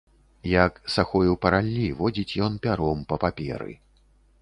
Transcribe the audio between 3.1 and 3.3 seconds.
па